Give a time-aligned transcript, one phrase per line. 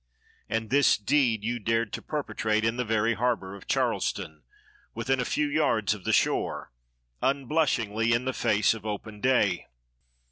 [0.49, 4.41] And this deed you dared to perpetrate in the very harbor of Charleston,
[4.95, 6.71] within a few yards of the shore,
[7.21, 9.67] unblushingly, in the face of open day.